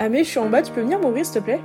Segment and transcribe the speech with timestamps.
[0.00, 1.60] Ah je suis en bas, tu peux venir m'ouvrir s'il te plaît?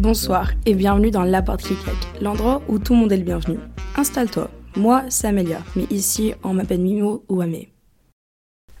[0.00, 1.74] Bonsoir et bienvenue dans La Porte qui
[2.20, 3.58] l'endroit où tout le monde est le bienvenu.
[3.96, 7.68] Installe-toi, moi c'est Amélia, mais ici on m'appelle Mimo ou Amé.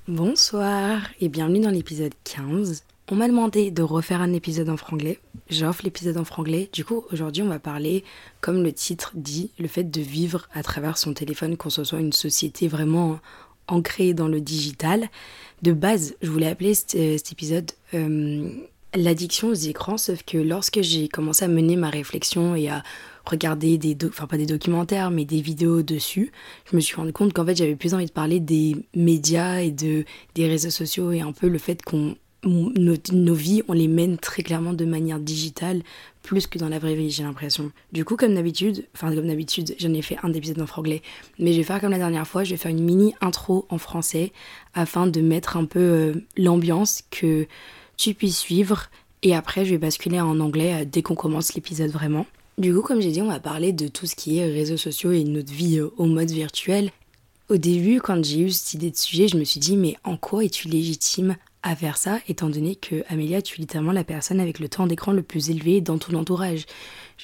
[0.08, 2.82] Bonsoir et bienvenue dans l'épisode 15.
[3.12, 5.20] On m'a demandé de refaire un épisode en franglais.
[5.48, 6.70] J'offre l'épisode en franglais.
[6.72, 8.04] Du coup, aujourd'hui, on va parler,
[8.40, 11.98] comme le titre dit, le fait de vivre à travers son téléphone, qu'on ce soit
[11.98, 13.18] une société vraiment
[13.72, 15.08] ancrée dans le digital.
[15.62, 18.50] De base, je voulais appeler cet, euh, épisode euh,
[18.94, 22.82] l'addiction aux écrans, sauf que lorsque j'ai commencé à mener ma réflexion et à
[23.24, 26.32] regarder des, enfin pas des documentaires, mais des vidéos dessus,
[26.70, 29.70] je me suis rendu compte qu'en fait j'avais plus envie de parler des médias et
[29.70, 34.16] de des réseaux sociaux et un peu le fait qu'on nos, vies, on les mène
[34.18, 35.82] très clairement de manière digitale,
[36.22, 37.72] plus que dans la vraie vie, j'ai l'impression.
[37.92, 41.02] Du coup, comme d'habitude, enfin comme d'habitude, j'en ai fait un épisode en franglais,
[41.38, 43.78] mais je vais faire comme la dernière fois, je vais faire une mini intro en
[43.78, 44.32] français
[44.74, 47.46] afin de mettre un peu euh, l'ambiance que
[47.96, 48.90] tu puisses suivre,
[49.22, 52.26] et après je vais basculer en anglais euh, dès qu'on commence l'épisode vraiment.
[52.58, 55.12] Du coup, comme j'ai dit, on va parler de tout ce qui est réseaux sociaux
[55.12, 56.90] et notre vie euh, au mode virtuel.
[57.48, 60.16] Au début, quand j'ai eu cette idée de sujet, je me suis dit, mais en
[60.16, 64.40] quoi es-tu légitime à faire ça, étant donné que Amélia, tu es littéralement la personne
[64.40, 66.64] avec le temps d'écran le plus élevé dans tout l'entourage.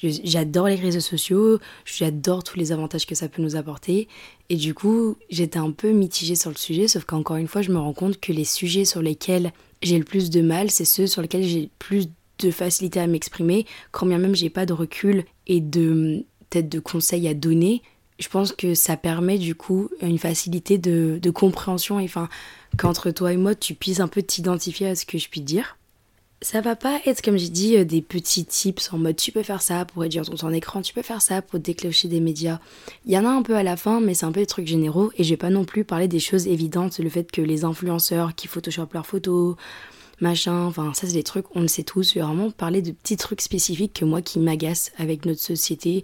[0.03, 4.07] J'adore les réseaux sociaux, j'adore tous les avantages que ça peut nous apporter,
[4.49, 7.71] et du coup, j'étais un peu mitigée sur le sujet, sauf qu'encore une fois, je
[7.71, 11.07] me rends compte que les sujets sur lesquels j'ai le plus de mal, c'est ceux
[11.07, 15.25] sur lesquels j'ai plus de facilité à m'exprimer, quand bien même j'ai pas de recul
[15.47, 17.81] et de peut-être de conseils à donner.
[18.19, 22.29] Je pense que ça permet du coup une facilité de, de compréhension et enfin
[22.77, 25.77] qu'entre toi et moi, tu puisses un peu t'identifier à ce que je puis dire.
[26.43, 29.41] Ça va pas être, comme j'ai dit, euh, des petits tips en mode tu peux
[29.41, 32.59] faire ça pour réduire ton temps d'écran, tu peux faire ça pour déclencher des médias.
[33.07, 34.67] Il y en a un peu à la fin, mais c'est un peu des trucs
[34.67, 37.63] généraux et je vais pas non plus parler des choses évidentes, le fait que les
[37.63, 39.55] influenceurs qui photoshopent leurs photos,
[40.21, 42.91] machin, enfin ça c'est des trucs, on le sait tous, je vais vraiment parler de
[42.91, 46.03] petits trucs spécifiques que moi qui m'agacent avec notre société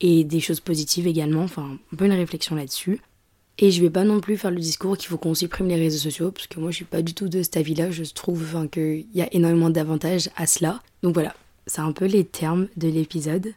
[0.00, 3.00] et des choses positives également, enfin un peu une réflexion là-dessus.
[3.58, 5.98] Et je vais pas non plus faire le discours qu'il faut qu'on supprime les réseaux
[5.98, 9.06] sociaux, parce que moi je suis pas du tout de cet avis-là, je trouve qu'il
[9.14, 10.80] y a énormément d'avantages à cela.
[11.02, 11.34] Donc voilà,
[11.66, 13.52] c'est un peu les termes de l'épisode.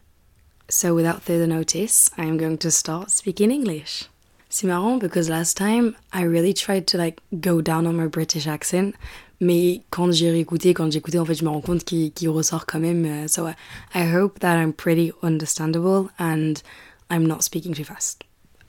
[0.69, 4.09] So without further notice, I am going to start speaking English.
[4.49, 8.47] C'est marrant because last time I really tried to like go down on my British
[8.47, 8.93] accent,
[9.39, 12.79] mais quand j'ai réécouté, quand écouté, en fait, je me rends compte qu'il ressort quand
[12.79, 13.05] même.
[13.05, 13.47] Uh, so
[13.93, 16.55] I hope that I'm pretty understandable and
[17.09, 18.24] I'm not speaking too fast.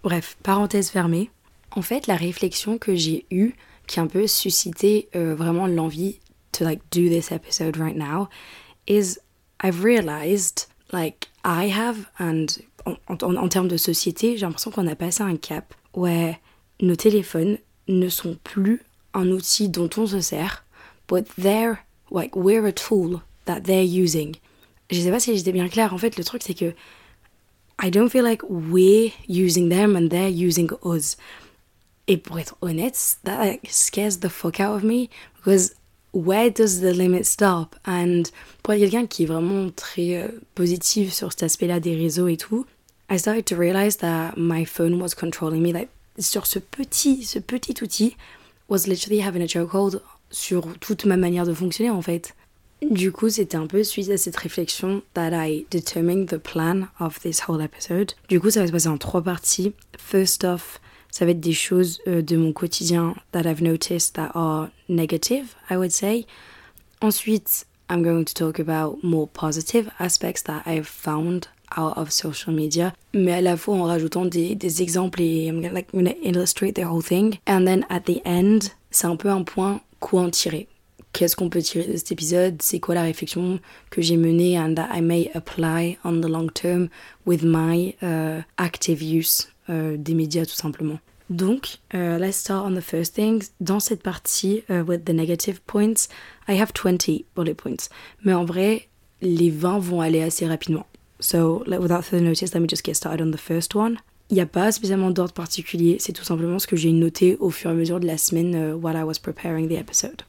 [0.06, 1.31] Bref, parenthèse fermée.
[1.72, 3.55] En fait, la réflexion que j'ai eue,
[3.89, 6.21] qui a un peu suscité euh, vraiment l'envie
[6.53, 8.28] to like do this episode right now,
[8.87, 9.19] is
[9.65, 12.47] I've realized like I have and
[13.09, 16.06] en, termes de société, j'ai l'impression qu'on a passé un cap où
[16.81, 17.59] nos téléphones
[17.89, 20.65] ne sont plus un outil dont on se sert,
[21.09, 24.37] but they're like we're a tool that they're using.
[24.89, 25.93] Je sais pas si j'étais bien claire.
[25.93, 26.75] En fait, le truc c'est que
[27.78, 31.16] I don't feel like we're using them and they're using us.
[32.09, 32.56] Et pour être
[33.25, 35.75] that like, scares the fuck out of me because
[36.12, 37.76] where does the limit stop?
[37.84, 38.31] And
[38.62, 42.65] pour quelqu'un qui est vraiment très euh, positif sur cet aspect-là des réseaux et tout,
[43.10, 45.72] I started to realize that my phone was controlling me.
[45.72, 48.16] Like, sur ce petit, ce petit outil
[48.69, 50.00] was literally having a chokehold
[50.31, 52.34] sur toute ma manière de fonctionner en fait.
[52.82, 57.19] Du coup, c'était un peu suite à cette réflexion that I determined the plan of
[57.20, 58.12] this whole episode.
[58.28, 59.72] Du coup, ça va se passer en trois parties.
[59.98, 64.31] First off, ça va être des choses euh, de mon quotidien that I've noticed that
[64.34, 66.26] are negative, I would say.
[67.00, 72.54] Ensuite, I'm going to talk about more positive aspects that I've found out of social
[72.54, 76.15] media, mais à la fois en rajoutant des, des exemples et I'm gonna, like, gonna
[76.22, 77.38] illustrate the whole thing.
[77.47, 80.69] And then at the end, c'est un peu un point quoi en tirer
[81.16, 83.59] qu'est-ce qu'on peut tirer de cet épisode, c'est quoi la réflexion
[83.91, 86.88] que j'ai menée and that I may apply on the long term
[87.25, 90.99] with my uh, active use uh, des médias tout simplement?
[91.31, 93.43] Donc, uh, let's start on the first thing.
[93.60, 96.09] Dans cette partie, uh, with the negative points,
[96.47, 97.89] I have 20 bullet points.
[98.22, 98.89] Mais en vrai,
[99.22, 100.86] les 20 vont aller assez rapidement.
[101.18, 103.97] So, without further notice, let me just get started on the first one.
[104.28, 107.51] Il n'y a pas spécialement d'ordre particulier, c'est tout simplement ce que j'ai noté au
[107.51, 110.22] fur et à mesure de la semaine uh, while I was preparing the episode.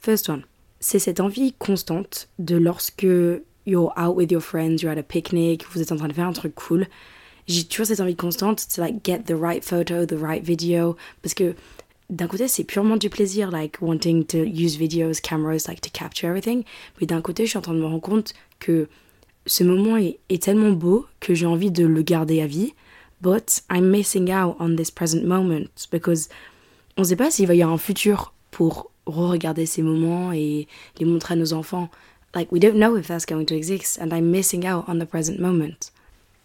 [0.00, 0.44] First one.
[0.80, 3.06] C'est cette envie constante de lorsque
[3.66, 6.26] you're out with your friends, you're at a picnic, vous êtes en train de faire
[6.26, 6.86] un truc cool.
[7.46, 10.96] J'ai toujours cette envie constante to like get the right photo, the right video.
[11.20, 11.54] Parce que
[12.08, 16.28] d'un côté, c'est purement du plaisir, like wanting to use videos, cameras, like to capture
[16.28, 16.64] everything.
[16.98, 18.88] Mais d'un côté, je suis en train de me rendre compte que
[19.44, 22.72] ce moment est, est tellement beau que j'ai envie de le garder à vie.
[23.20, 26.30] But I'm missing out on this present moment because
[26.96, 30.66] on sait pas s'il va y avoir un futur pour re-regarder ces moments et
[30.98, 31.88] les montrer à nos enfants.
[32.34, 35.06] Like, we don't know if that's going to exist, and I'm missing out on the
[35.06, 35.90] present moment.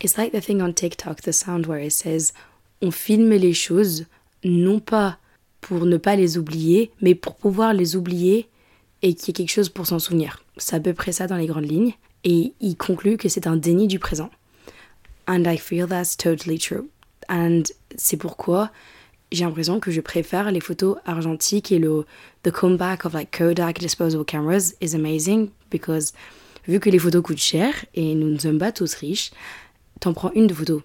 [0.02, 2.34] It's like the thing on TikTok, the sound where it says
[2.82, 4.06] on filme les choses
[4.44, 5.18] non pas
[5.62, 8.48] pour ne pas les oublier, mais pour pouvoir les oublier
[9.02, 10.44] et qu'il y ait quelque chose pour s'en souvenir.
[10.58, 11.94] C'est à peu près ça dans les grandes lignes.
[12.24, 14.32] Et il conclut que c'est un déni du présent.
[15.28, 16.90] And I feel that's totally true.
[17.30, 17.64] And
[17.96, 18.72] c'est pourquoi
[19.32, 22.06] j'ai l'impression que je préfère les photos argentiques et le
[22.44, 26.14] the comeback of like Kodak disposable cameras is amazing because
[26.68, 29.32] vu que les photos coûtent cher et nous ne sommes pas tous riches,
[30.00, 30.84] t'en prends une de photo,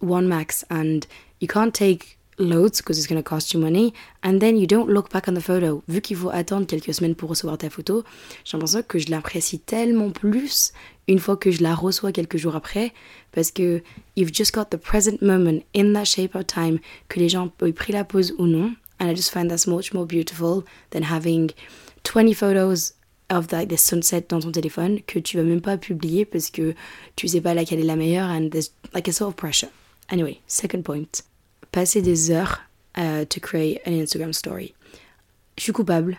[0.00, 1.00] one max, and
[1.40, 3.92] you can't take loads because it's going to cost you money.
[4.22, 5.82] And then you don't look back on the photo.
[5.88, 8.04] Vu qu'il faut attendre quelques semaines pour recevoir ta photo
[8.44, 10.72] j'ai l'impression que je l'apprécie tellement plus
[11.08, 12.92] une fois que je la reçois quelques jours après.
[13.32, 13.82] Parce que
[14.16, 17.72] you've just got the present moment in that shape of time que les gens aient
[17.72, 18.74] pris la pause ou non.
[19.00, 21.50] And I just find that much more beautiful than having
[22.04, 22.94] 20 photos
[23.30, 26.74] of like the sunset dans ton téléphone que tu vas même pas publier parce que
[27.16, 29.70] tu sais pas laquelle est la meilleure and there's like a sort of pressure.
[30.10, 31.22] Anyway second point
[31.72, 32.60] passer des heures
[32.96, 34.74] uh, to create an Instagram story.
[35.56, 36.18] Je suis coupable.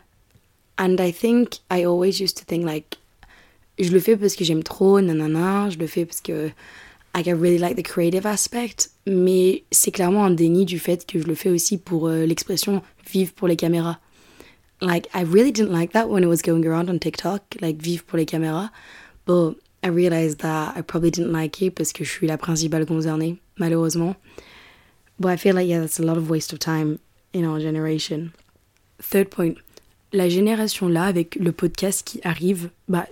[0.77, 2.97] And I think I always used to think like,
[3.79, 6.51] je le fais parce que j'aime trop, nanana, je le fais parce que
[7.15, 11.27] I really like the creative aspect, mais c'est clairement un déni du fait que je
[11.27, 13.99] le fais aussi pour euh, l'expression vive pour les caméras.
[14.81, 18.03] Like, I really didn't like that when it was going around on TikTok, like vive
[18.03, 18.71] pour les caméras,
[19.27, 22.85] but I realized that I probably didn't like it parce que je suis la principale
[22.87, 24.15] concernée, malheureusement.
[25.19, 26.99] But I feel like, yeah, that's a lot of waste of time
[27.33, 28.33] in our generation.
[28.99, 29.55] Third point,
[30.11, 33.07] la génération là, avec le podcast qui arrive, bah,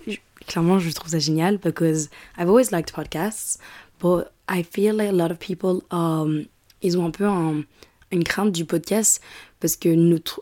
[0.48, 3.58] clairement, je trouve ça génial because I've always liked podcasts,
[4.00, 6.46] but I feel like a lot of people, um,
[6.82, 7.64] ils ont un peu un,
[8.12, 9.22] une crainte du podcast
[9.60, 10.42] parce que notre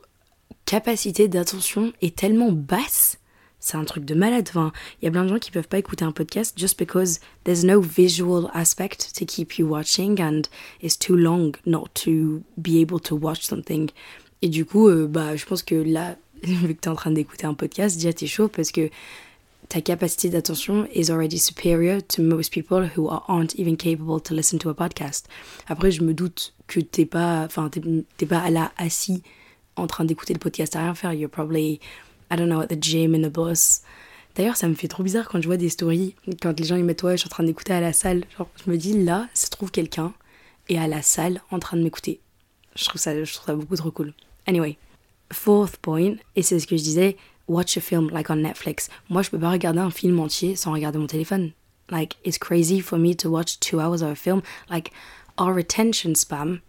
[0.65, 3.18] capacité d'attention est tellement basse
[3.59, 4.47] c'est un truc de malade.
[4.49, 4.71] Enfin,
[5.01, 7.63] il y a plein de gens qui peuvent pas écouter un podcast just because there's
[7.63, 10.43] no visual aspect to keep you watching and
[10.81, 13.89] it's too long not to be able to watch something.
[14.41, 17.11] Et du coup, euh, bah, je pense que là, vu que tu es en train
[17.11, 18.89] d'écouter un podcast, déjà t'es chaud parce que
[19.67, 24.57] ta capacité d'attention is already superior to most people who aren't even capable to listen
[24.57, 25.27] to a podcast.
[25.67, 29.21] Après, je me doute que t'es pas, enfin, t'es pas là assis
[29.75, 31.13] en train d'écouter le podcast à rien faire.
[31.13, 31.79] You're probably
[32.31, 33.81] I don't know, the gym, in the bus.
[34.35, 36.83] D'ailleurs, ça me fait trop bizarre quand je vois des stories, quand les gens ils
[36.83, 38.23] mettent ouais, je suis en train d'écouter à la salle.
[38.37, 40.13] Genre, je me dis là, ça se trouve quelqu'un
[40.69, 42.19] est à la salle en train de m'écouter.
[42.75, 44.13] Je trouve ça, je trouve ça beaucoup trop cool.
[44.47, 44.77] Anyway,
[45.33, 47.17] fourth point, et c'est ce que je disais,
[47.47, 48.89] watch a film like on Netflix.
[49.09, 51.51] Moi, je peux pas regarder un film entier sans regarder mon téléphone.
[51.89, 54.41] Like, it's crazy for me to watch two hours of a film.
[54.69, 54.91] Like,
[55.39, 56.59] our attention spam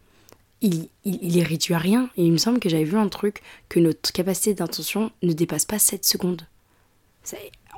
[0.61, 2.11] il, il, est réduit à rien.
[2.17, 5.65] Et il me semble que j'avais vu un truc que notre capacité d'intention ne dépasse
[5.65, 6.43] pas 7 secondes.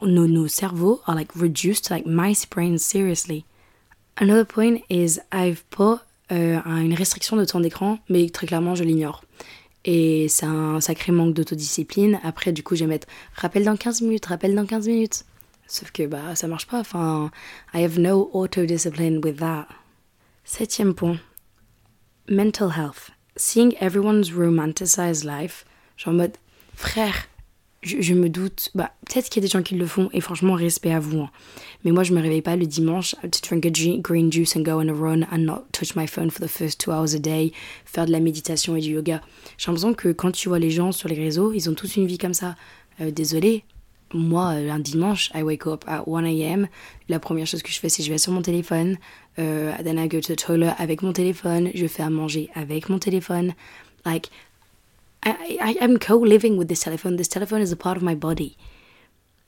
[0.02, 3.44] Nos, nos cerveaux are like reduced to like my brain seriously.
[4.16, 6.00] Another point is I've put
[6.32, 9.22] euh, une restriction de temps d'écran, mais très clairement je l'ignore.
[9.84, 12.20] Et c'est un sacré manque d'autodiscipline.
[12.22, 15.24] Après, du coup, je vais mettre rappel dans 15 minutes, rappel dans 15 minutes.
[15.66, 16.80] Sauf que bah ça marche pas.
[16.80, 17.30] Enfin,
[17.74, 19.66] I have no autodiscipline with that.
[20.44, 21.18] Septième point,
[22.28, 23.10] mental health.
[23.36, 25.64] Seeing everyone's romanticized life.
[25.96, 26.36] Genre en mode,
[26.74, 27.28] frère,
[27.82, 30.54] je, me doute, bah, peut-être qu'il y a des gens qui le font, et franchement,
[30.54, 31.22] respect à vous.
[31.22, 31.30] Hein.
[31.84, 34.80] Mais moi, je me réveille pas le dimanche to drink a green juice and go
[34.80, 37.52] on a run and not touch my phone for the first two hours a day,
[37.84, 39.20] faire de la méditation et du yoga.
[39.58, 42.06] J'ai l'impression que quand tu vois les gens sur les réseaux, ils ont tous une
[42.06, 42.54] vie comme ça.
[43.00, 43.64] Euh, désolé,
[44.14, 46.68] moi, euh, un dimanche, I wake up at 1 a.m.
[47.08, 48.98] La première chose que je fais, c'est que je vais sur mon téléphone.
[49.38, 51.70] Uh, then I go to the toilet avec mon téléphone.
[51.74, 53.54] Je fais à manger avec mon téléphone.
[54.04, 54.30] Like,
[55.24, 57.16] I, I, I'm co-living with this telephone.
[57.16, 58.56] This telephone is a part of my body.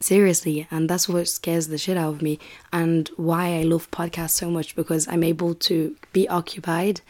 [0.01, 0.67] Seriously.
[0.71, 2.39] And that's what scares the shit out of me.
[2.73, 4.75] And why I love podcasts so much.
[4.77, 7.01] Because I'm able to be occupied,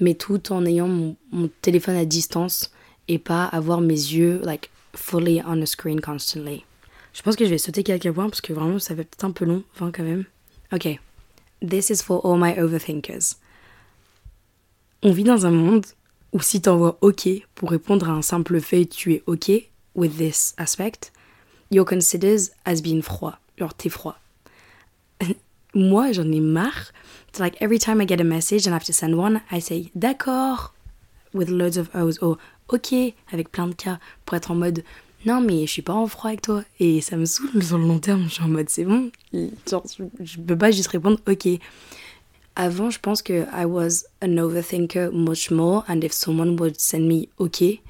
[0.00, 2.70] mais tout en ayant mon, mon téléphone à distance
[3.06, 6.64] et pas avoir mes yeux, like, fully on the screen constantly.
[7.14, 9.30] Je pense que je vais sauter quelques points parce que vraiment ça va peut-être un
[9.30, 10.24] peu long, enfin quand même.
[10.72, 10.88] Ok.
[11.66, 13.36] This is for all my overthinkers.
[15.02, 15.86] On vit dans un monde
[16.32, 19.50] où si t'envoies OK pour répondre à un simple fait, tu es OK
[19.94, 21.12] with this aspect,
[21.70, 23.38] you're considered as being froid.
[23.56, 24.16] Genre t'es froid.
[25.74, 26.92] Moi, j'en ai marre.
[27.28, 29.60] It's like every time I get a message and I have to send one, I
[29.60, 30.74] say d'accord
[31.32, 34.82] with loads of O's or OK avec plein de cas pour être en mode
[35.26, 37.86] non mais je suis pas en froid avec toi et ça me saoule sur le
[37.86, 39.10] long terme je suis en mode c'est bon
[39.68, 39.84] genre
[40.20, 41.48] je peux pas juste répondre ok
[42.56, 47.08] avant je pense que I was an overthinker much more and if someone would send
[47.08, 47.80] me ok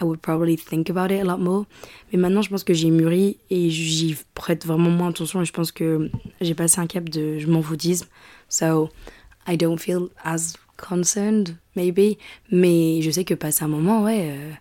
[0.00, 1.66] I would probably think about it a lot more.
[2.12, 5.52] Mais maintenant, je pense que j'ai mûri et j'y prête vraiment moins attention et je
[5.52, 8.06] pense que j'ai passé un cap de je m'en foutisme.
[8.48, 8.90] So,
[9.46, 12.16] I don't feel as concerned, maybe.
[12.52, 14.52] Mais je sais que passé un moment, ouais, euh,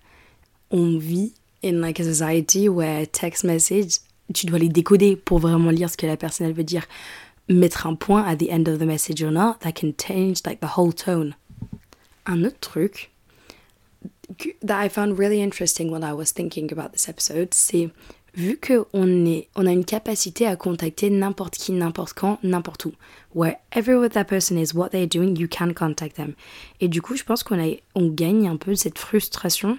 [0.71, 3.99] on vit in like a society where text message,
[4.33, 6.85] tu dois les décoder pour vraiment lire ce que la personne veut dire.
[7.49, 10.59] Mettre un point at the end of the message or not, that can change like
[10.59, 11.35] the whole tone.
[12.25, 13.09] Un autre truc
[14.61, 17.89] that I found really interesting when I was thinking about this episode, c'est
[18.35, 22.93] vu qu'on on a une capacité à contacter n'importe qui, n'importe quand, n'importe où.
[23.33, 26.33] Wherever that person is, what they're doing, you can contact them.
[26.79, 27.59] Et du coup, je pense qu'on
[27.95, 29.77] on gagne un peu cette frustration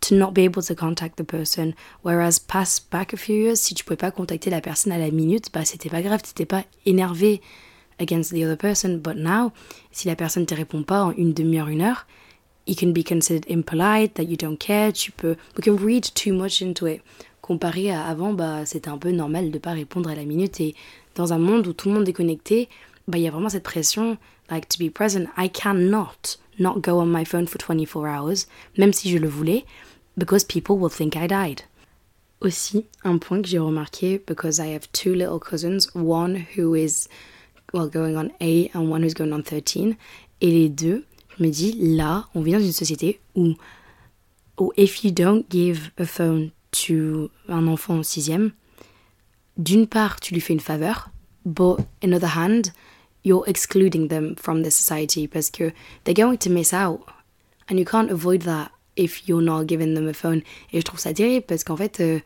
[0.00, 1.74] to not be able to contact the person.
[2.02, 5.10] Whereas past back a few years, si tu pouvais pas contacter la personne à la
[5.10, 7.40] minute, bah c'était pas grave, t'étais pas énervé
[7.98, 8.98] against the other person.
[8.98, 9.52] But now,
[9.90, 12.06] si la personne te répond pas en une demi-heure, une heure,
[12.66, 16.32] you can be considered impolite, that you don't care, tu peux, we can read too
[16.32, 17.02] much into it.
[17.40, 20.74] Comparé à avant, bah, c'était un peu normal de pas répondre à la minute et
[21.14, 22.68] dans un monde où tout le monde est connecté,
[23.08, 24.18] bah, il y a vraiment cette pression,
[24.50, 28.92] like, to be present, I cannot not go on my phone for 24 hours, même
[28.92, 29.64] si je le voulais,
[30.18, 31.62] because people will think I died.
[32.40, 37.08] Aussi, un point que j'ai remarqué, because I have two little cousins, one who is,
[37.72, 39.96] well, going on 8 and one who's going on 13,
[40.40, 41.04] et les deux,
[41.36, 43.54] je me dis, là, on vit dans une société où,
[44.58, 48.52] où if you don't give a phone to un enfant en sixième,
[49.56, 51.10] d'une part, tu lui fais une faveur,
[51.44, 52.72] but on the other hand,
[53.24, 55.72] you're excluding them from the society parce que
[56.04, 57.00] they're going to miss out.
[57.68, 60.42] And you can't avoid that if you're not giving them a phone.
[60.72, 62.20] Et je trouve ça terrible parce qu'en fait, euh,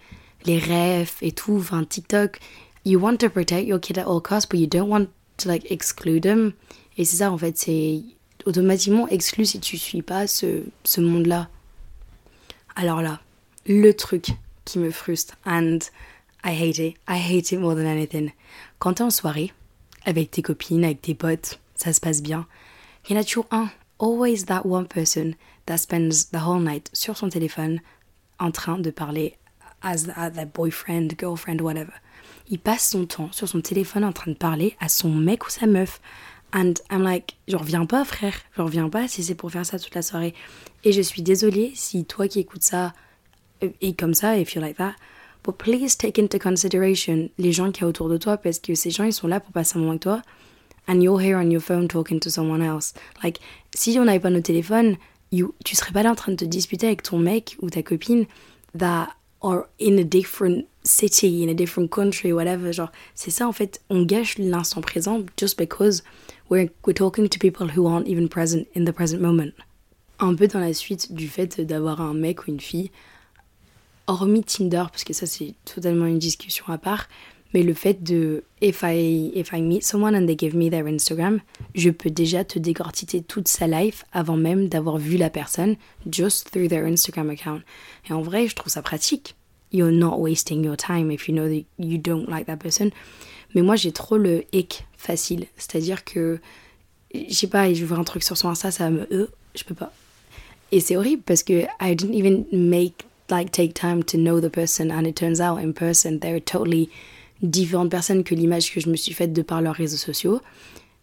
[0.45, 2.41] les rêves et tout, enfin TikTok,
[2.85, 5.07] you want to protect your kid at all costs, but you don't want
[5.39, 6.53] to like exclude them.
[6.99, 8.03] Et c'est ça en fait, c'est
[8.45, 11.49] automatiquement exclu si tu suis pas ce, ce monde-là.
[12.75, 13.21] Alors là,
[13.67, 14.29] le truc
[14.65, 15.79] qui me frustre, and
[16.45, 18.33] I hate it, I hate it more than anything.
[18.79, 19.53] Quand t'es en soirée,
[20.05, 22.47] avec tes copines, avec tes potes, ça se passe bien.
[23.09, 25.35] Il y en a toujours un, always that one person
[25.67, 27.81] that spends the whole night sur son téléphone
[28.39, 29.37] en train de parler
[29.83, 31.93] as their boyfriend, girlfriend, whatever.
[32.49, 35.51] Il passe son temps sur son téléphone en train de parler à son mec ou
[35.51, 36.01] sa meuf.
[36.53, 38.35] And I'm like, je reviens pas, frère.
[38.57, 40.35] Je reviens pas si c'est pour faire ça toute la soirée.
[40.85, 42.93] Et je suis désolée si toi qui écoutes ça
[43.61, 44.95] est comme ça, if you're like that.
[45.45, 48.75] But please take into consideration les gens qui y a autour de toi parce que
[48.75, 50.23] ces gens ils sont là pour passer un moment avec toi.
[50.89, 52.93] And you're here on your phone talking to someone else.
[53.23, 53.39] Like,
[53.75, 54.97] si on n'avait pas nos téléphones,
[55.33, 57.83] you, tu serais pas là en train de te disputer avec ton mec ou ta
[57.83, 58.27] copine
[58.77, 59.09] that
[59.43, 62.73] are in a different city, in a different country, whatever.
[62.73, 66.03] Genre, c'est ça en fait, on gâche l'instant présent just because
[66.49, 69.53] we're, we're talking to people who aren't even present in the present moment.
[70.21, 72.91] Un peu dans la suite du fait d'avoir un mec ou une fille,
[74.07, 77.09] hormis Tinder, parce que ça c'est totalement une discussion à part,
[77.55, 80.87] mais le fait de if I, if I meet someone and they give me their
[80.87, 81.41] Instagram,
[81.75, 85.77] je peux déjà te décortiquer toute sa life avant même d'avoir vu la personne,
[86.11, 87.61] just through their Instagram account.
[88.09, 89.35] Et en vrai, je trouve ça pratique.
[89.73, 92.91] You're not wasting your time if you know that you don't like that person.
[93.55, 95.47] Mais moi, j'ai trop le hic facile.
[95.57, 96.41] C'est-à-dire que,
[97.15, 99.07] je sais pas, je vois un truc sur son Insta, ça me.
[99.13, 99.93] Euh, je peux pas.
[100.73, 104.49] Et c'est horrible parce que I didn't even make, like, take time to know the
[104.49, 104.91] person.
[104.91, 106.89] And it turns out in person, they're totally
[107.43, 110.41] différentes personnes que l'image que je me suis faite de par leurs réseaux sociaux.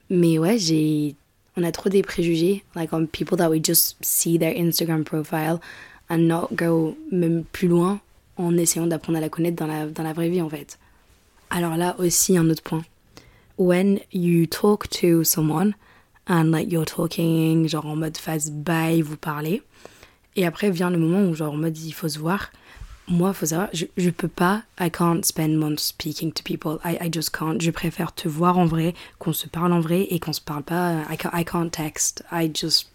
[0.09, 1.15] Mais ouais, j'ai.
[1.57, 5.59] On a trop des préjugés, like on people that we just see their Instagram profile
[6.09, 7.99] and not go même plus loin
[8.37, 10.79] en essayant d'apprendre à la connaître dans la, dans la vraie vie en fait.
[11.49, 12.83] Alors là aussi un autre point.
[13.57, 15.73] When you talk to someone
[16.27, 19.61] and like you're talking genre en mode phase bye, vous parlez.
[20.37, 22.51] Et après vient le moment où genre en mode il faut se voir.
[23.09, 26.79] Moi, faut savoir, je, je peux pas, I can't spend months speaking to people.
[26.85, 27.59] I, I just can't.
[27.59, 30.63] Je préfère te voir en vrai, qu'on se parle en vrai et qu'on se parle
[30.63, 31.01] pas.
[31.09, 32.23] I can't, I can't text.
[32.31, 32.87] I just.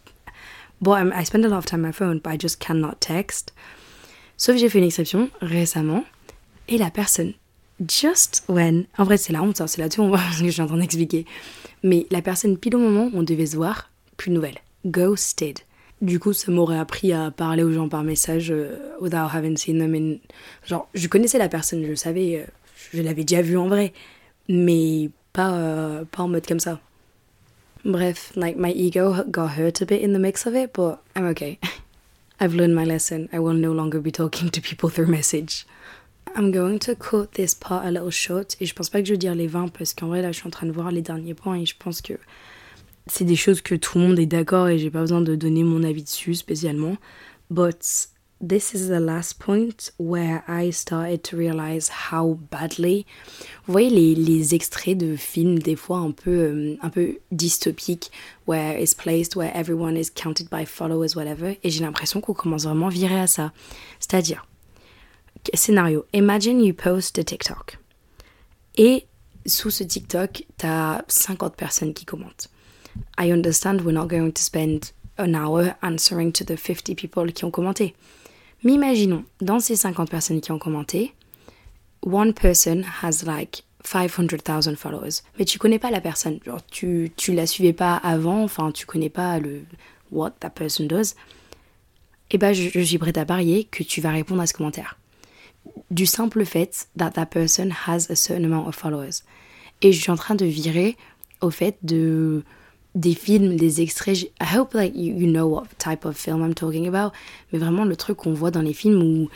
[0.80, 3.52] Bon, I spend a lot of time on my phone, but I just cannot text.
[4.36, 6.04] Sauf j'ai fait une exception récemment
[6.68, 7.34] et la personne
[7.88, 10.00] just when, en vrai c'est la honte, c'est là-dessus
[10.38, 11.24] que je suis en train d'expliquer,
[11.82, 15.60] mais la personne pile au moment où on devait se voir, plus de nouvelles, ghosted.
[16.02, 19.78] Du coup, ça m'aurait appris à parler aux gens par message euh, without having seen
[19.78, 20.18] them.
[20.66, 22.50] Genre, je connaissais la personne, je le savais, euh,
[22.92, 23.92] je l'avais déjà vue en vrai,
[24.48, 26.80] mais pas, euh, pas en mode comme ça.
[27.84, 31.26] Bref, like my ego got hurt a bit in the mix of it, but I'm
[31.26, 31.58] okay.
[32.40, 33.28] I've learned my lesson.
[33.32, 35.66] I will no longer be talking to people through message.
[36.34, 38.56] I'm going to cut this part a little short.
[38.60, 40.38] Et je pense pas que je vais dire les 20 parce qu'en vrai, là, je
[40.38, 42.14] suis en train de voir les derniers points et je pense que
[43.06, 45.62] c'est des choses que tout le monde est d'accord et j'ai pas besoin de donner
[45.62, 46.96] mon avis dessus spécialement.
[47.50, 48.08] But
[48.40, 53.06] this is the last point where I started to realize how badly.
[53.66, 58.10] Vous voyez les, les extraits de films, des fois un peu, euh, un peu dystopiques,
[58.46, 61.58] where it's placed, where everyone is counted by followers, whatever.
[61.62, 63.52] Et j'ai l'impression qu'on commence vraiment à virer à ça.
[64.00, 64.46] C'est-à-dire,
[65.54, 67.78] scénario, imagine you post a TikTok.
[68.76, 69.06] Et
[69.46, 72.48] sous ce TikTok, t'as 50 personnes qui commentent.
[73.18, 77.44] I understand we're not going to spend an hour answering to the 50 people qui
[77.44, 77.94] ont commenté.
[78.62, 81.14] Mais imaginons, dans ces 50 personnes qui ont commenté,
[82.02, 85.22] one person has like 500,000 followers.
[85.38, 86.40] Mais tu connais pas la personne.
[86.70, 89.62] Tu, tu la suivais pas avant, enfin, tu connais pas le
[90.10, 91.14] what that person does.
[92.30, 94.98] Eh ben, je, je suis prête à parier que tu vas répondre à ce commentaire.
[95.90, 99.22] Du simple fait that that person has a certain amount of followers.
[99.82, 100.96] Et je suis en train de virer
[101.40, 102.42] au fait de
[102.94, 104.30] des films, des extraits.
[104.40, 107.12] I hope like you, know what type of film I'm talking about.
[107.52, 109.28] Mais vraiment le truc qu'on voit dans les films où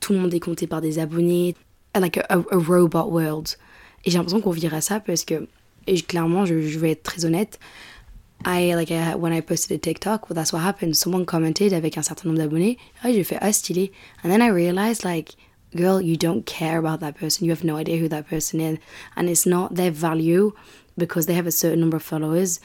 [0.00, 1.54] tout le monde est compté par des abonnés,
[1.94, 3.56] like a, robot world.
[4.04, 5.46] Et j'ai l'impression qu'on vire à ça parce que,
[5.86, 7.58] et clairement, je, je vais être très honnête,
[8.46, 10.96] I, like, I, when I posted a TikTok, well, that's what happened.
[10.96, 12.76] Someone commented avec un certain nombre d'abonnés.
[13.02, 13.90] Ah, j'ai fait, ah, stylé.
[14.22, 15.36] And then I realized, like,
[15.74, 17.46] girl, you don't care about that person.
[17.46, 18.78] You have no idea who that person is.
[19.16, 20.52] And it's not their value
[20.96, 22.60] because they have a certain number of followers,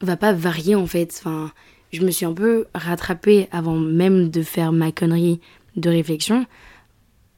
[0.00, 1.20] va pas varier en fait.
[1.24, 1.52] Enfin,
[1.92, 5.40] je me suis un peu rattrapée avant même de faire ma connerie
[5.76, 6.46] de réflexion.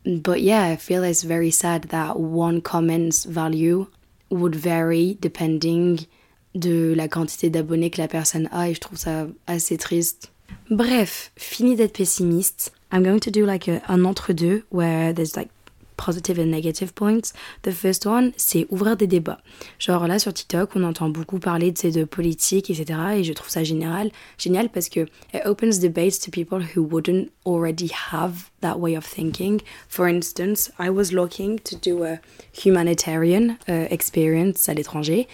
[0.06, 3.86] But yeah, I feel it's very sad that one comment's value
[4.30, 6.06] would vary depending
[6.54, 10.30] de la quantité d'abonnés que la personne a et je trouve ça assez triste.
[10.70, 12.72] Bref, fini d'être pessimiste.
[12.92, 15.50] I'm going to do like an entre-deux where there's like
[15.96, 17.32] positive and negative points.
[17.62, 19.38] The first one, c'est ouvrir des débats.
[19.78, 22.98] Genre là sur TikTok, on entend beaucoup parler de, de politique, etc.
[23.16, 25.00] Et je trouve ça génial, génial parce que
[25.32, 29.60] it opens debates to people who wouldn't already have that way of thinking.
[29.88, 32.18] For instance, I was looking to do a
[32.52, 35.28] humanitarian uh, experience à l'étranger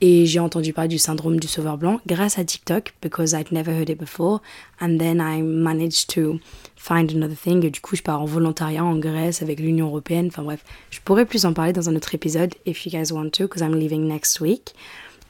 [0.00, 3.72] et j'ai entendu parler du syndrome du sauveur blanc grâce à TikTok because I'd never
[3.72, 4.40] heard it before
[4.80, 6.38] and then I managed to
[6.78, 7.64] find another thing.
[7.64, 10.28] Et du coup, je pars en volontariat en Grèce avec l'Union Européenne.
[10.28, 13.30] Enfin bref, je pourrais plus en parler dans un autre épisode if you guys want
[13.30, 14.74] to, because I'm leaving next week.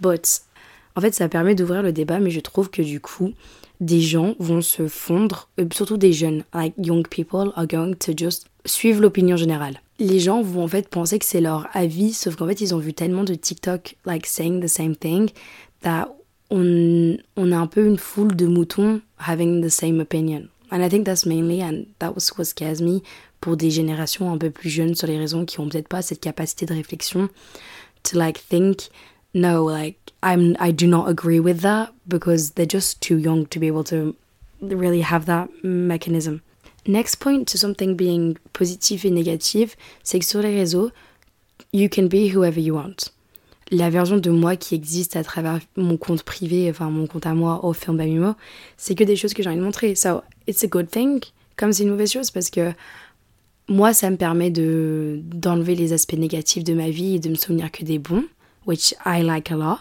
[0.00, 0.42] But
[0.94, 3.32] en fait, ça permet d'ouvrir le débat, mais je trouve que du coup,
[3.80, 8.12] des gens vont se fondre, euh, surtout des jeunes, like young people are going to
[8.16, 9.80] just suivre l'opinion générale.
[10.00, 12.78] Les gens vont en fait penser que c'est leur avis, sauf qu'en fait ils ont
[12.78, 15.30] vu tellement de TikTok like saying the same thing
[15.82, 16.08] that
[16.50, 20.48] on, on a un peu une foule de moutons having the same opinion.
[20.70, 23.02] And I think that's mainly, and that was what scares me,
[23.40, 26.20] pour des générations un peu plus jeunes sur les raisons qui ont peut-être pas cette
[26.20, 27.28] capacité de réflexion,
[28.02, 28.88] to like think,
[29.34, 33.58] no, like I'm, I do not agree with that because they're just too young to
[33.58, 34.14] be able to
[34.60, 36.40] really have that mechanism.
[36.86, 40.90] Next point to something being positif et négatif, c'est que sur les réseaux,
[41.72, 43.10] you can be whoever you want
[43.70, 47.34] la version de moi qui existe à travers mon compte privé, enfin mon compte à
[47.34, 48.34] moi au film Bamimo,
[48.76, 49.94] c'est que des choses que j'ai envie de montrer.
[49.94, 51.20] So, it's a good thing,
[51.56, 52.72] comme c'est une mauvaise chose, parce que
[53.68, 57.34] moi, ça me permet de d'enlever les aspects négatifs de ma vie et de me
[57.34, 58.24] souvenir que des bons,
[58.66, 59.78] which I like a lot.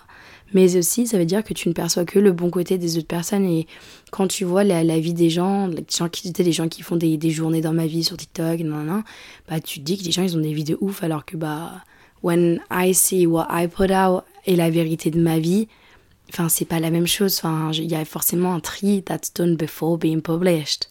[0.53, 3.08] Mais aussi, ça veut dire que tu ne perçois que le bon côté des autres
[3.08, 3.43] personnes.
[3.43, 3.67] Et
[4.12, 7.17] quand tu vois la, vie des gens, les gens qui, les gens qui font des,
[7.17, 9.03] des journées dans ma vie sur TikTok, nan, nan,
[9.49, 11.36] bah, tu te dis que les gens, ils ont des vies de ouf, alors que
[11.36, 11.84] bah
[12.23, 15.67] when I see what I put out et la vérité de ma vie,
[16.29, 17.37] enfin, c'est pas la même chose.
[17.37, 20.89] Enfin, il y a forcément un tri that's done before being published.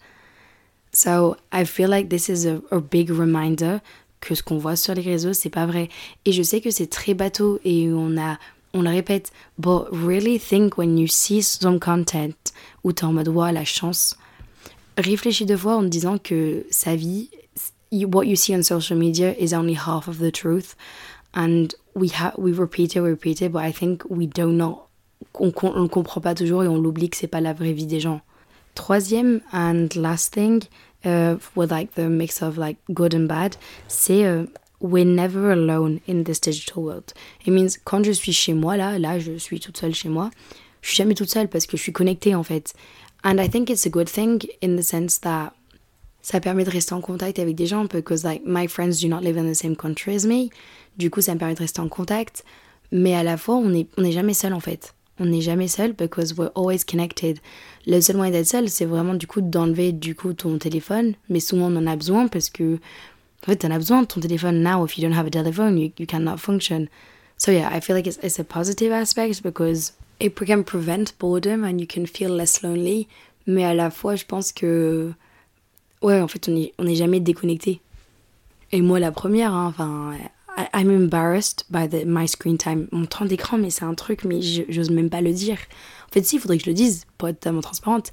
[0.92, 3.80] So, I feel like this is a, a big reminder
[4.20, 5.88] que ce qu'on voit sur les réseaux, c'est pas vrai.
[6.24, 8.38] Et je sais que c'est très bateau et on a,
[8.72, 12.34] on le répète, but really think when you see some content
[12.82, 14.16] où t'es en mode, ouais, la chance.
[14.96, 17.28] Réfléchis deux fois en disant que sa vie,
[17.92, 20.74] what you see on social media is only half of the truth
[21.34, 24.85] and we have we repeat it, repeat it, but I think we do not,
[25.34, 27.86] on, on le comprend pas toujours et on l'oublie que c'est pas la vraie vie
[27.86, 28.20] des gens.
[28.74, 30.62] Troisième and last thing,
[31.04, 33.56] uh, with like the mix of like good and bad,
[33.88, 34.46] c'est uh,
[34.80, 37.14] we're never alone in this digital world.
[37.46, 40.30] It means quand je suis chez moi là, là je suis toute seule chez moi,
[40.82, 42.74] je suis jamais toute seule parce que je suis connectée en fait.
[43.24, 45.52] And I think it's a good thing in the sense that
[46.20, 49.20] ça permet de rester en contact avec des gens because like my friends do not
[49.20, 50.50] live in the same country as me.
[50.98, 52.44] Du coup, ça me permet de rester en contact.
[52.90, 54.94] Mais à la fois, on n'est on jamais seul en fait.
[55.18, 57.38] On n'est jamais seul because we're always connected.
[57.86, 61.14] Le seul moyen d'être seul, c'est vraiment du coup d'enlever du coup ton téléphone.
[61.28, 64.20] Mais souvent, on en a besoin parce que en fait, t'en as besoin de ton
[64.20, 64.62] téléphone.
[64.62, 66.88] Now, if you don't have a telephone, you, you cannot function.
[67.38, 71.64] So yeah, I feel like it's, it's a positive aspect because it can prevent boredom
[71.64, 73.08] and you can feel less lonely.
[73.46, 75.14] Mais à la fois, je pense que
[76.02, 77.80] Ouais, en fait, on n'est on est jamais déconnecté.
[78.72, 80.12] Et moi, la première, hein, enfin,
[80.56, 82.88] I'm embarrassed by the, my screen time.
[82.90, 85.58] Mon temps d'écran, mais c'est un truc, mais j'ose même pas le dire.
[86.08, 88.10] En fait, si, il faudrait que je le dise pour être tellement transparente.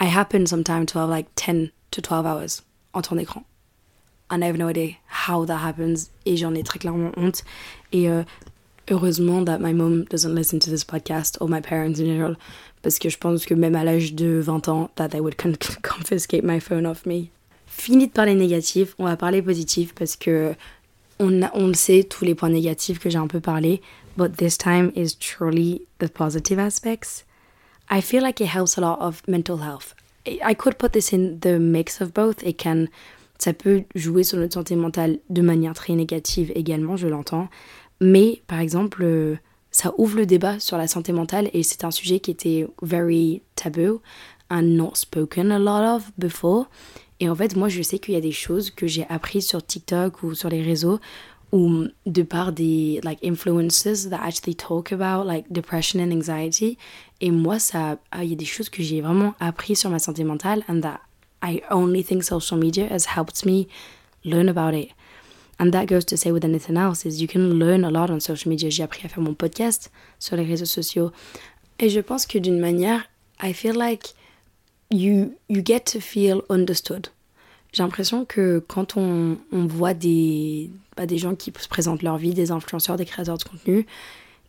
[0.00, 2.62] I happen sometimes to have like 10 to 12 hours
[2.94, 3.44] en temps d'écran.
[4.30, 6.10] And I have no idea how that happens.
[6.26, 7.44] Et j'en ai très clairement honte.
[7.92, 8.24] Et euh,
[8.90, 12.36] heureusement that my mom doesn't listen to this podcast or my parents in general.
[12.82, 15.36] Parce que je pense que même à l'âge de 20 ans, that they would
[15.82, 17.30] confiscate my phone off me.
[17.66, 20.54] Fini de parler négatif, on va parler positif parce que
[21.20, 23.80] on, sait, tous les points négatifs que j'ai un peu parlé.
[24.16, 27.24] But this time is truly the positive aspects.
[27.90, 29.94] I feel like it helps a lot of mental health.
[30.26, 32.42] I could put this in the mix of both.
[32.42, 32.86] It can
[33.38, 37.48] ça peut jouer sur notre santé mentale de manière très négative également, je l'entends.
[38.00, 39.36] Mais par exemple, euh,
[39.70, 43.42] ça ouvre le débat sur la santé mentale et c'est un sujet qui était very
[43.54, 44.02] taboo
[44.50, 46.68] and not spoken a lot of before.
[47.20, 49.64] Et en fait, moi, je sais qu'il y a des choses que j'ai apprises sur
[49.64, 51.00] TikTok ou sur les réseaux
[51.50, 56.76] ou de par des like influencers that actually talk about like depression and anxiety.
[57.20, 59.98] Et moi, ça, ah, il y a des choses que j'ai vraiment appris sur ma
[59.98, 61.00] santé mentale and that
[61.42, 63.66] I only think social media has helped me
[64.24, 64.90] learn about it.
[65.60, 68.20] And that goes to say with anything else is you can learn a lot on
[68.20, 68.70] social media.
[68.70, 71.10] J'ai appris à faire mon podcast sur les réseaux sociaux.
[71.80, 73.04] Et je pense que d'une manière,
[73.42, 74.14] I feel like
[74.90, 77.08] you, you get to feel understood.
[77.72, 82.16] J'ai l'impression que quand on, on voit des, bah, des gens qui se présentent leur
[82.16, 83.86] vie, des influenceurs, des créateurs de contenu,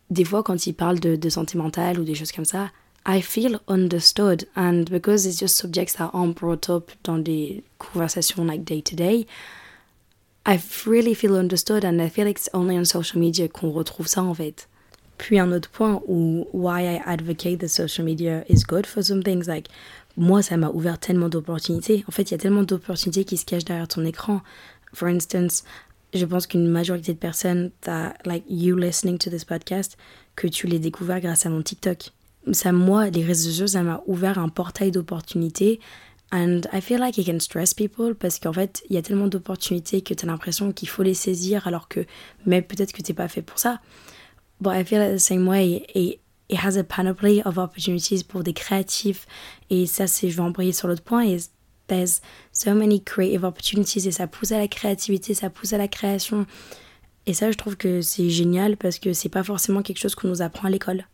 [0.08, 2.70] des fois quand ils parlent de, de santé mentale ou des choses comme ça,
[3.06, 4.46] I feel understood.
[4.56, 8.96] And because it's just subjects that aren't brought up dans des conversations like day to
[8.96, 9.26] day,
[10.46, 14.06] I really feel understood and I feel like it's only on social media qu'on retrouve
[14.06, 14.66] ça en fait.
[15.20, 19.22] Puis un autre point où why I advocate that social media is good for some
[19.22, 19.68] things like
[20.16, 22.04] moi ça m'a ouvert tellement d'opportunités.
[22.08, 24.40] En fait, il y a tellement d'opportunités qui se cachent derrière ton écran.
[24.94, 25.64] For instance,
[26.14, 29.96] je pense qu'une majorité de personnes that like you listening to this podcast
[30.36, 32.12] que tu l'aies découvert grâce à mon TikTok
[32.52, 35.80] ça, moi, les réseaux sociaux, ça m'a ouvert un portail d'opportunités.
[36.32, 39.26] And I feel like it can stress people parce qu'en fait, il y a tellement
[39.26, 42.06] d'opportunités que tu as l'impression qu'il faut les saisir alors que,
[42.46, 43.80] mais peut-être que tu pas fait pour ça.
[44.60, 45.86] But I feel the same way.
[45.94, 49.26] Et it has a panoply of opportunities pour des créatifs.
[49.70, 51.24] Et ça, c'est, je vais embrayer sur l'autre point.
[51.24, 51.38] Et
[51.86, 52.20] there's
[52.52, 56.46] so many creative opportunities et ça pousse à la créativité, ça pousse à la création.
[57.26, 60.28] Et ça, je trouve que c'est génial parce que c'est pas forcément quelque chose qu'on
[60.28, 61.04] nous apprend à l'école.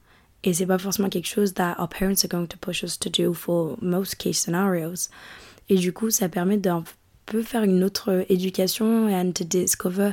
[0.44, 3.10] Et c'est pas forcément quelque chose that our parents are going to push us to
[3.10, 5.08] do for most case scenarios.
[5.68, 6.84] Et du coup, ça permet d'un
[7.24, 10.12] peu faire une autre éducation and to discover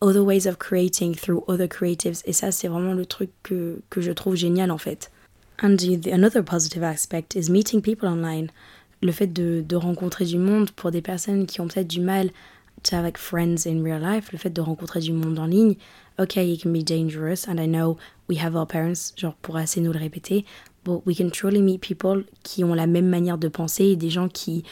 [0.00, 2.22] other ways of creating through other creatives.
[2.24, 5.10] Et ça, c'est vraiment le truc que, que je trouve génial en fait.
[5.62, 8.50] And the, another positive aspect is meeting people online.
[9.02, 12.30] Le fait de, de rencontrer du monde pour des personnes qui ont peut-être du mal
[12.92, 15.76] like friends in real life, le fait de rencontrer du monde en ligne,
[16.18, 19.80] okay, it can be dangerous, and I know we have our parents, genre pour assez
[19.80, 20.44] nous le répéter,
[20.84, 24.28] but we can truly meet people qui ont la même manière de penser des gens
[24.28, 24.64] qui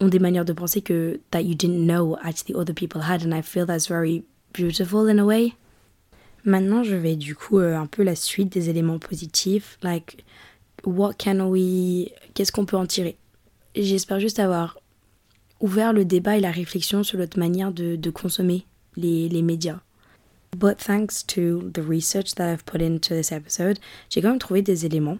[0.00, 3.32] ont des manières de penser que that you didn't know actually other people had, and
[3.32, 5.52] I feel that's very beautiful in a way.
[6.44, 10.24] Maintenant, je vais du coup euh, un peu la suite des éléments positifs, like
[10.84, 13.16] what can we, qu'est-ce qu'on peut en tirer?
[13.76, 14.78] J'espère juste avoir
[15.60, 19.80] ouvert le débat et la réflexion sur notre manière de, consommer les, les médias.
[20.56, 23.78] But thanks to the research that I've put into this episode,
[24.10, 25.18] j'ai quand même trouvé des éléments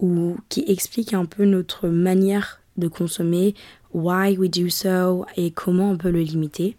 [0.00, 3.54] ou qui expliquent un peu notre manière de consommer,
[3.92, 6.76] why we do so et comment on peut le limiter.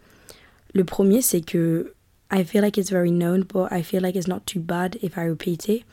[0.73, 1.93] Le premier, c'est que
[2.31, 5.17] I feel like it's very known, but I feel like it's not too bad if
[5.17, 5.84] I repeat it.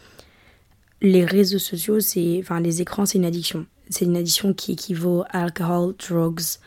[1.00, 3.66] Les réseaux sociaux, c'est, enfin, les écrans, c'est une addiction.
[3.88, 6.58] C'est une addiction qui équivaut à alcohol, drugs,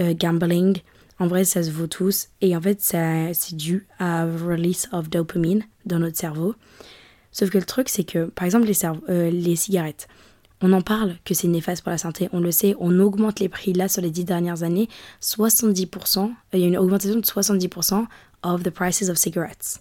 [0.00, 0.78] euh, gambling.
[1.18, 2.28] En vrai, ça se vaut tous.
[2.40, 6.54] Et en fait, c'est dû à release of dopamine dans notre cerveau.
[7.30, 10.08] Sauf que le truc, c'est que, par exemple, les, euh, les cigarettes,
[10.62, 13.48] on en parle que c'est néfaste pour la santé, on le sait, on augmente les
[13.48, 14.88] prix là sur les dix dernières années,
[15.20, 18.06] 70%, euh, il y a une augmentation de 70%
[18.44, 19.80] of the prices of cigarettes.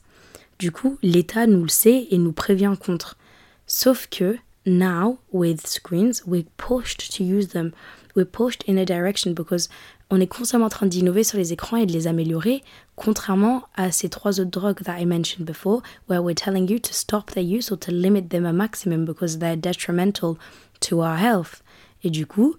[0.60, 3.18] Du coup, l'État nous le sait et nous prévient contre.
[3.66, 7.72] Sauf que, now, with screens, we're pushed to use them.
[8.16, 9.70] We're pushed in a direction because
[10.12, 12.64] on est constamment en train d'innover sur les écrans et de les améliorer,
[12.98, 16.92] contrairement à ces trois autres drogues that I mentioned before, where we're telling you to
[16.92, 20.36] stop their use or to limit them a maximum because they're detrimental
[20.82, 21.64] to our health.
[22.04, 22.56] Et du coup,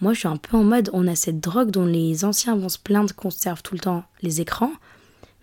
[0.00, 2.70] moi je suis un peu en mode, on a cette drogue dont les anciens vont
[2.70, 4.72] se plaindre qu'on serve tout le temps les écrans,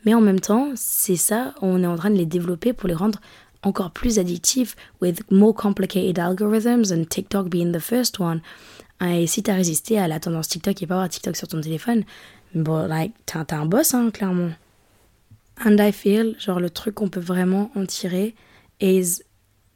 [0.04, 2.96] mais en même temps, c'est ça, on est en train de les développer pour les
[2.96, 3.22] rendre
[3.62, 8.42] encore plus addictifs with more complicated algorithms and TikTok being the first one.
[9.06, 12.04] Et si t'as résisté à la tendance TikTok et pas avoir TikTok sur ton téléphone,
[12.54, 14.52] bon, like, t'es un boss, hein, clairement.
[15.66, 18.36] And I feel, genre, le truc qu'on peut vraiment en tirer
[18.80, 19.22] is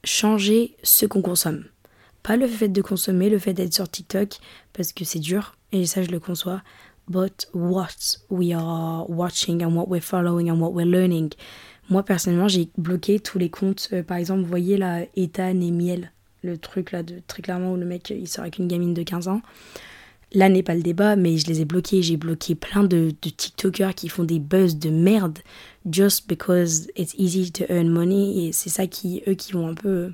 [0.04, 1.66] changer ce qu'on consomme.
[2.24, 4.38] Pas le fait de consommer, le fait d'être sur TikTok,
[4.74, 6.62] parce que c'est dur, et ça je le conçois,
[7.08, 11.30] but what we are watching and what we're following and what we're learning.
[11.90, 13.90] Moi personnellement, j'ai bloqué tous les comptes.
[13.94, 16.12] Euh, par exemple, vous voyez là, Ethan et Miel,
[16.46, 19.04] le truc là de très clairement où le mec il sort avec une gamine de
[19.04, 19.42] 15 ans.
[20.34, 22.02] Là n'est pas le débat, mais je les ai bloqués.
[22.02, 25.40] J'ai bloqué plein de, de TikTokers qui font des buzz de merde
[25.90, 28.46] just because it's easy to earn money.
[28.48, 30.12] Et c'est ça qui, eux, qui vont un peu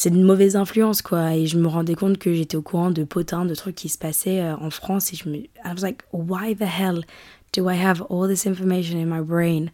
[0.00, 3.04] c'est une mauvaise influence quoi et je me rendais compte que j'étais au courant de
[3.04, 6.02] potins de trucs qui se passaient euh, en France et je me I was like
[6.14, 7.04] why the hell
[7.52, 9.70] do I have all this information in my brain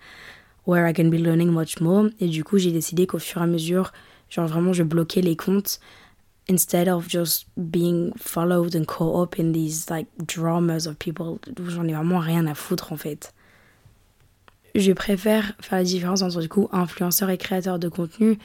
[0.66, 2.09] where I can be learning much more?
[2.19, 3.92] Et du coup j'ai décidé qu'au fur et à mesure
[4.30, 5.80] genre vraiment je bloquais les comptes
[6.48, 11.84] instead of just being followed and caught up in these like dramas of people j'en
[11.84, 13.32] ai vraiment rien à foutre en fait
[14.74, 18.38] je préfère faire la différence entre du coup influenceur et créateur de contenu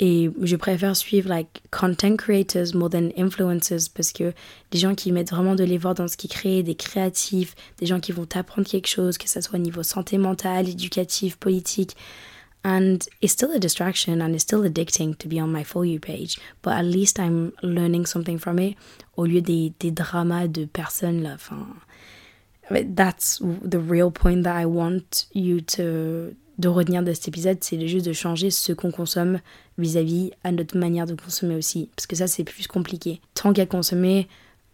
[0.00, 4.32] et je préfère suivre like content creators more than influencers parce que
[4.70, 7.98] des gens qui mettent vraiment de l'effort dans ce qu'ils créent, des créatifs, des gens
[7.98, 11.96] qui vont t'apprendre quelque chose, que ce soit au niveau santé mentale, éducatif, politique.
[12.64, 16.00] And it's still a distraction and it's still addicting to be on my For You
[16.00, 16.38] page.
[16.62, 18.76] But at least I'm learning something from it
[19.16, 21.34] au lieu des, des dramas de personnes là.
[21.34, 21.80] Enfin,
[22.94, 27.86] that's the real point that I want you to de retenir de cet épisode, c'est
[27.86, 29.38] juste de changer ce qu'on consomme
[29.78, 31.88] vis-à-vis à notre manière de consommer aussi.
[31.94, 33.20] Parce que ça, c'est plus compliqué.
[33.34, 34.26] Tant qu'à consommer,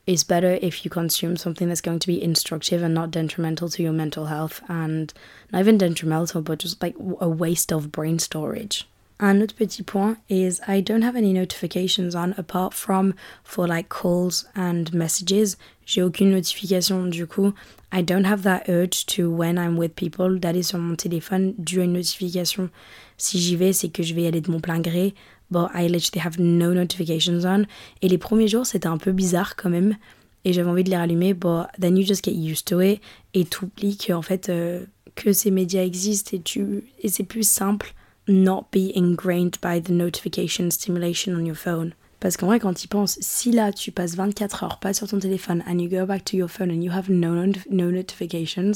[0.06, 3.82] it's better if you consume something that's going to be instructive and not detrimental to
[3.82, 4.60] your mental health.
[4.68, 5.12] And
[5.52, 8.86] not even detrimental, but just like a waste of brain storage.
[9.20, 13.14] Autre petit point is I don't have any notifications on apart from
[13.44, 15.56] for like calls and messages.
[15.86, 17.54] J'ai aucune notification du coup.
[17.92, 21.80] I don't have that urge to when I'm with people d'aller sur mon téléphone dû
[21.80, 22.70] à une notification.
[23.16, 25.14] Si j'y vais, c'est que je vais y aller de mon plein gré.
[25.54, 27.66] But I literally have no notifications on.
[28.02, 29.96] Et les premiers jours, c'était un peu bizarre quand même.
[30.44, 33.00] Et j'avais envie de les rallumer, but then you just get used to it.
[33.34, 37.48] Et t'oublies que en fait euh, que ces médias existent et tu et c'est plus
[37.48, 37.94] simple
[38.26, 41.94] not be ingrained by the notification stimulation on your phone.
[42.18, 45.20] Parce qu'en vrai, quand tu penses, si là tu passes 24 heures pas sur ton
[45.20, 48.72] téléphone and you go back to your phone and you have no, no notifications,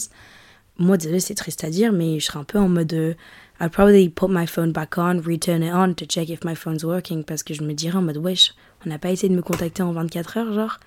[0.78, 3.14] moi désolé c'est triste à dire, mais je serais un peu en mode euh,
[3.60, 6.84] I'll probably put my phone back on, return it on to check if my phone's
[6.84, 8.52] working parce que je me dirais en mode wesh,
[8.84, 10.78] on n'a pas essayé de me contacter en 24 heures genre.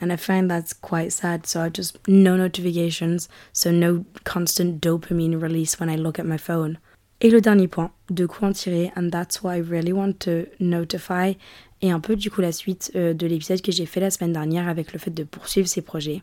[0.00, 1.46] And I find that's quite sad.
[1.46, 6.38] So I just no notifications, so no constant dopamine release when I look at my
[6.38, 6.78] phone.
[7.20, 10.46] Et le dernier point, de quoi en tirer, and that's why I really want to
[10.58, 11.36] notify,
[11.80, 14.32] et un peu du coup la suite euh, de l'épisode que j'ai fait la semaine
[14.32, 16.22] dernière avec le fait de poursuivre ces projets.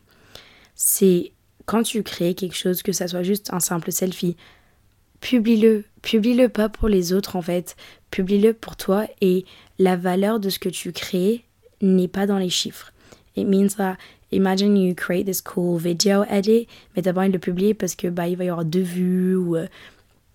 [0.74, 1.32] C'est
[1.64, 4.36] quand tu crées quelque chose, que ça soit juste un simple selfie,
[5.20, 5.84] publie-le.
[6.02, 7.76] Publie-le pas pour les autres en fait,
[8.10, 9.44] publie-le pour toi et
[9.78, 11.44] la valeur de ce que tu crées
[11.82, 12.92] n'est pas dans les chiffres.
[13.36, 13.96] It means that
[14.32, 17.94] imagine you create this cool video edit, mais t'as pas envie de le publier parce
[17.94, 19.66] que bah il va y avoir deux vues ou euh,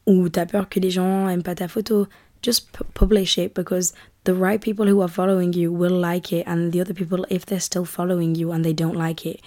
[0.06, 2.08] ou t'as peur que les gens aiment pas ta photo,
[2.44, 3.94] just publish it because
[4.26, 7.46] the right people who are following you will like it and the other people if
[7.46, 9.40] they're still following you and they don't like it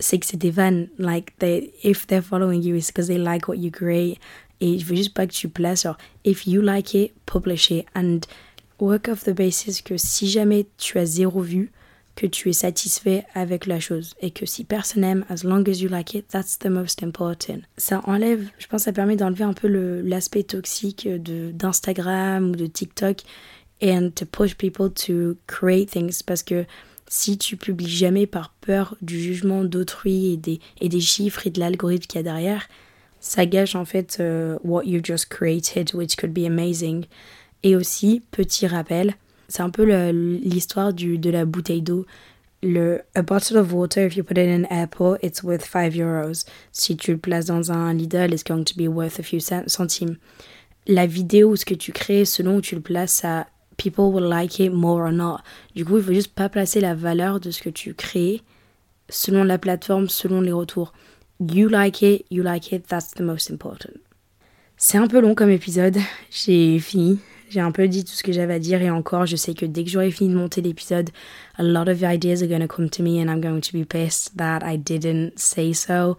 [0.00, 3.48] c'est que c'est des vannes like they if they're following you it's because they like
[3.48, 4.18] what you create
[4.60, 7.86] et je veux juste pas que tu places genre if you like it publish it.
[7.94, 8.20] And
[8.78, 11.70] work off the basis que si jamais tu as zéro vue
[12.18, 14.14] que tu es satisfait avec la chose.
[14.20, 17.60] Et que si personne aime, as long as you like it, that's the most important.
[17.76, 19.68] Ça enlève, je pense, ça permet d'enlever un peu
[20.02, 23.18] l'aspect toxique de d'Instagram ou de TikTok
[23.80, 26.24] and to push people to create things.
[26.26, 26.64] Parce que
[27.08, 31.50] si tu publies jamais par peur du jugement d'autrui et des, et des chiffres et
[31.50, 32.68] de l'algorithme qu'il y a derrière,
[33.28, 37.04] ça gâche en fait euh, what you just created, which could be amazing.
[37.62, 39.14] Et aussi, petit rappel,
[39.48, 42.06] c'est un peu l'histoire de la bouteille d'eau.
[42.62, 45.94] Le a bottle of water, if you put it in an airport, it's worth 5
[45.96, 46.46] euros.
[46.72, 50.16] Si tu le places dans un Lidl, it's going to be worth a few centimes.
[50.86, 54.58] La vidéo, ce que tu crées, selon où tu le places, ça, people will like
[54.58, 55.40] it more or not.
[55.76, 58.42] Du coup, il faut juste pas placer la valeur de ce que tu crées
[59.10, 60.94] selon la plateforme, selon les retours.
[61.40, 64.00] You like it, you like it, that's the most important.
[64.76, 65.96] C'est un peu long comme épisode,
[66.30, 67.18] j'ai fini.
[67.50, 69.64] J'ai un peu dit tout ce que j'avais à dire et encore, je sais que
[69.64, 71.10] dès que j'aurai fini de monter l'épisode,
[71.56, 73.84] a lot of ideas are going to come to me and I'm going to be
[73.84, 76.16] pissed that I didn't say so.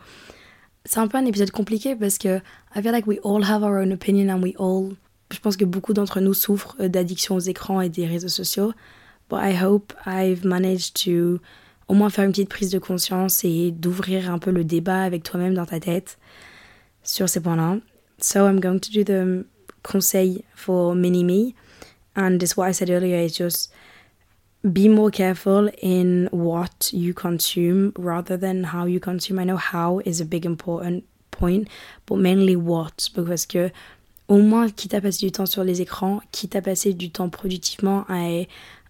[0.86, 2.38] C'est un peu un épisode compliqué parce que
[2.76, 4.96] I feel like we all have our own opinion and we all.
[5.32, 8.74] Je pense que beaucoup d'entre nous souffrent d'addiction aux écrans et des réseaux sociaux.
[9.30, 11.40] But I hope I've managed to
[11.90, 15.24] au moins faire une petite prise de conscience et d'ouvrir un peu le débat avec
[15.24, 16.18] toi-même dans ta tête
[17.04, 17.78] sur ces points-là.
[18.22, 19.46] So I'm going to do the
[19.84, 21.56] conseil for mini me.
[22.16, 23.72] And this what I said earlier is just
[24.64, 29.40] be more careful in what you consume rather than how you consume.
[29.40, 31.68] I know how is a big important point,
[32.06, 33.10] but mainly what.
[33.16, 33.72] Parce que
[34.28, 37.30] au moins, quitte à passer du temps sur les écrans, quitte à passer du temps
[37.30, 38.48] productivement, I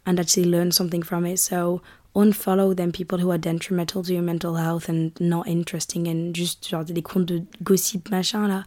[0.09, 1.37] and actually learn something from it.
[1.37, 1.81] So
[2.15, 6.67] unfollow them people who are detrimental to your mental health and not interesting and juste
[6.67, 8.63] genre des comptes de gossip machin là.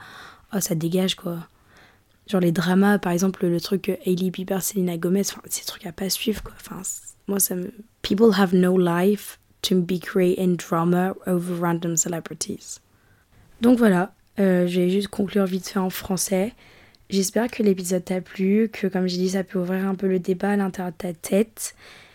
[0.54, 1.48] Oh, ça dégage quoi.
[2.28, 5.92] Genre les dramas, par exemple, le truc Hailey Bieber, Selena Gomez, enfin, ces trucs à
[5.92, 6.54] pas suivre, quoi.
[6.54, 6.82] Enfin,
[7.26, 7.72] moi, ça me.
[8.02, 12.80] People have no life to be creating drama over random celebrities.
[13.60, 16.52] Donc voilà, euh, je vais juste conclure vite fait en français.
[17.12, 20.18] J'espère que l'épisode t'a plu, que comme j'ai dit, ça peut ouvrir un peu le
[20.18, 21.74] débat à l'intérieur de ta tête.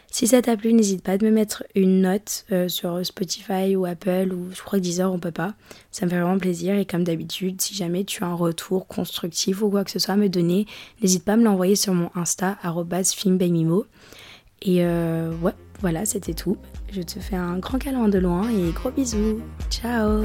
[0.10, 3.86] Si ça t'a plu, n'hésite pas à me mettre une note euh, sur Spotify ou
[3.86, 5.54] Apple ou je crois que Deezer on peut pas.
[5.92, 9.62] Ça me fait vraiment plaisir et comme d'habitude, si jamais tu as un retour constructif
[9.62, 10.66] ou quoi que ce soit à me donner,
[11.04, 12.58] n'hésite pas à me l'envoyer sur mon Insta
[13.04, 13.86] @filmbaymimo.
[14.64, 16.58] Et euh, ouais, voilà, c'était tout.
[16.92, 19.42] Je te fais un grand câlin de loin et gros bisous.
[19.70, 20.24] Ciao